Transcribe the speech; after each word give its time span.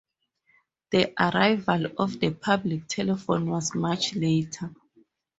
The 0.89 1.13
arrival 1.21 1.85
of 1.99 2.19
the 2.19 2.31
public 2.31 2.87
telephone 2.87 3.51
was 3.51 3.75
much 3.75 4.15
later. 4.15 4.71